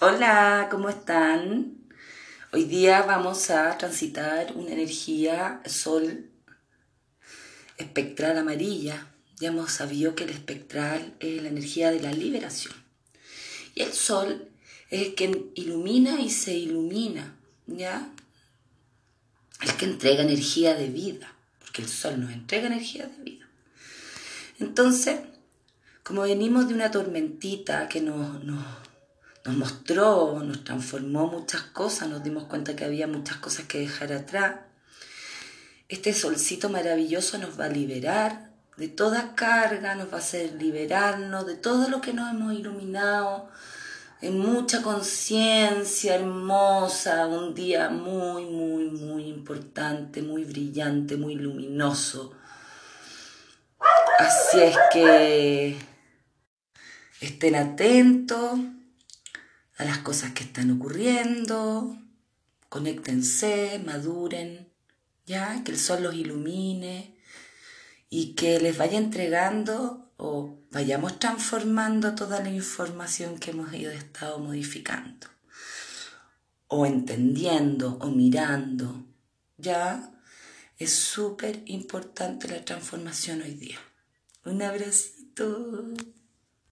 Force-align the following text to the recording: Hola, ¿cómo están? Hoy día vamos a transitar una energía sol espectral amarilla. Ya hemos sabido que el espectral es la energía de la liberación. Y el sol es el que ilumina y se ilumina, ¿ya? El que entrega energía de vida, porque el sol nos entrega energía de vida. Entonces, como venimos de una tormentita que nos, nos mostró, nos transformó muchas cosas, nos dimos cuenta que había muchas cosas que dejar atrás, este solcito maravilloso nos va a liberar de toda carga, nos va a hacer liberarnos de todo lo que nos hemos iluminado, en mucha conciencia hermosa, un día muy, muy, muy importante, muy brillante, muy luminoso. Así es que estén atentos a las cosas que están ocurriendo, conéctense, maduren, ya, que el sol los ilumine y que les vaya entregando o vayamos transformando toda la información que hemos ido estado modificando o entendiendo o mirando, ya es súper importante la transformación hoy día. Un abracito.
Hola, 0.00 0.66
¿cómo 0.72 0.88
están? 0.88 1.76
Hoy 2.52 2.64
día 2.64 3.02
vamos 3.02 3.48
a 3.50 3.78
transitar 3.78 4.52
una 4.56 4.72
energía 4.72 5.62
sol 5.66 6.30
espectral 7.78 8.36
amarilla. 8.36 9.06
Ya 9.38 9.48
hemos 9.48 9.70
sabido 9.70 10.16
que 10.16 10.24
el 10.24 10.30
espectral 10.30 11.14
es 11.20 11.40
la 11.40 11.48
energía 11.48 11.92
de 11.92 12.00
la 12.00 12.10
liberación. 12.10 12.74
Y 13.76 13.82
el 13.82 13.92
sol 13.92 14.48
es 14.90 15.02
el 15.02 15.14
que 15.14 15.50
ilumina 15.54 16.20
y 16.20 16.28
se 16.28 16.54
ilumina, 16.54 17.36
¿ya? 17.68 18.10
El 19.60 19.74
que 19.74 19.84
entrega 19.84 20.24
energía 20.24 20.74
de 20.74 20.88
vida, 20.88 21.32
porque 21.60 21.82
el 21.82 21.88
sol 21.88 22.20
nos 22.20 22.32
entrega 22.32 22.66
energía 22.66 23.06
de 23.06 23.22
vida. 23.22 23.48
Entonces, 24.58 25.20
como 26.02 26.22
venimos 26.22 26.66
de 26.66 26.74
una 26.74 26.90
tormentita 26.90 27.88
que 27.88 28.00
nos, 28.00 28.44
nos 29.44 29.56
mostró, 29.56 30.42
nos 30.42 30.64
transformó 30.64 31.26
muchas 31.26 31.62
cosas, 31.62 32.08
nos 32.08 32.22
dimos 32.22 32.44
cuenta 32.44 32.74
que 32.74 32.84
había 32.84 33.06
muchas 33.06 33.36
cosas 33.36 33.66
que 33.66 33.78
dejar 33.78 34.12
atrás, 34.12 34.56
este 35.88 36.14
solcito 36.14 36.70
maravilloso 36.70 37.36
nos 37.38 37.60
va 37.60 37.66
a 37.66 37.68
liberar 37.68 38.50
de 38.78 38.88
toda 38.88 39.34
carga, 39.34 39.94
nos 39.94 40.10
va 40.10 40.16
a 40.16 40.20
hacer 40.20 40.54
liberarnos 40.54 41.46
de 41.46 41.56
todo 41.56 41.88
lo 41.88 42.00
que 42.00 42.14
nos 42.14 42.30
hemos 42.30 42.54
iluminado, 42.54 43.50
en 44.22 44.38
mucha 44.38 44.82
conciencia 44.82 46.14
hermosa, 46.14 47.26
un 47.26 47.54
día 47.54 47.90
muy, 47.90 48.46
muy, 48.46 48.90
muy 48.90 49.26
importante, 49.26 50.22
muy 50.22 50.44
brillante, 50.44 51.18
muy 51.18 51.34
luminoso. 51.34 52.32
Así 54.18 54.60
es 54.62 54.76
que 54.90 55.76
estén 57.20 57.54
atentos 57.54 58.58
a 59.76 59.84
las 59.84 59.98
cosas 59.98 60.32
que 60.32 60.44
están 60.44 60.70
ocurriendo, 60.70 61.96
conéctense, 62.68 63.80
maduren, 63.84 64.68
ya, 65.26 65.62
que 65.64 65.72
el 65.72 65.78
sol 65.78 66.02
los 66.02 66.14
ilumine 66.14 67.16
y 68.10 68.34
que 68.34 68.60
les 68.60 68.76
vaya 68.76 68.98
entregando 68.98 70.12
o 70.16 70.58
vayamos 70.70 71.18
transformando 71.18 72.14
toda 72.14 72.40
la 72.40 72.50
información 72.50 73.38
que 73.38 73.50
hemos 73.50 73.72
ido 73.74 73.90
estado 73.90 74.38
modificando 74.38 75.26
o 76.68 76.86
entendiendo 76.86 77.98
o 78.00 78.10
mirando, 78.10 79.04
ya 79.56 80.12
es 80.78 80.92
súper 80.92 81.62
importante 81.66 82.48
la 82.48 82.64
transformación 82.64 83.42
hoy 83.42 83.54
día. 83.54 83.78
Un 84.44 84.62
abracito. 84.62 85.94